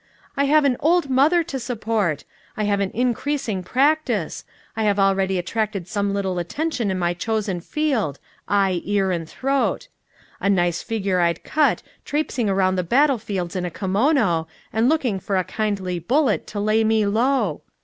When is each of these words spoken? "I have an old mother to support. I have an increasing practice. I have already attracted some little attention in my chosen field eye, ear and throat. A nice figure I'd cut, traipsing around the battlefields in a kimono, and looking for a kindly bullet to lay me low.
"I 0.35 0.45
have 0.45 0.65
an 0.65 0.77
old 0.79 1.11
mother 1.11 1.43
to 1.43 1.59
support. 1.59 2.23
I 2.57 2.63
have 2.63 2.79
an 2.79 2.89
increasing 2.95 3.61
practice. 3.61 4.43
I 4.75 4.81
have 4.85 4.97
already 4.97 5.37
attracted 5.37 5.87
some 5.87 6.11
little 6.11 6.39
attention 6.39 6.89
in 6.89 6.97
my 6.97 7.13
chosen 7.13 7.61
field 7.61 8.17
eye, 8.47 8.81
ear 8.83 9.11
and 9.11 9.29
throat. 9.29 9.89
A 10.39 10.49
nice 10.49 10.81
figure 10.81 11.19
I'd 11.19 11.43
cut, 11.43 11.83
traipsing 12.03 12.49
around 12.49 12.77
the 12.77 12.83
battlefields 12.83 13.55
in 13.55 13.63
a 13.63 13.69
kimono, 13.69 14.47
and 14.73 14.89
looking 14.89 15.19
for 15.19 15.37
a 15.37 15.43
kindly 15.43 15.99
bullet 15.99 16.47
to 16.47 16.59
lay 16.59 16.83
me 16.83 17.05
low. 17.05 17.61